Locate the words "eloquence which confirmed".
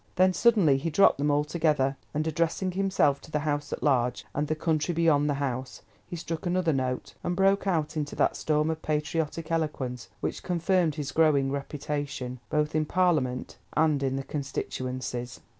9.51-10.95